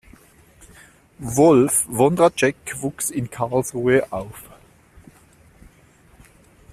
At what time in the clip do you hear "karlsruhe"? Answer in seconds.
3.29-4.11